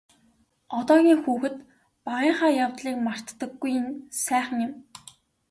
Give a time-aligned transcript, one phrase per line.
[0.77, 1.55] Одоогийн хүүхэд
[2.05, 3.91] багынхаа явдлыг мартдаггүй нь
[4.25, 4.73] сайхан юм.